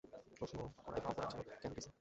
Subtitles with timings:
[0.37, 1.89] প্রশ্ন করাইবা অপরাধ ছিল কেন গ্রিসে?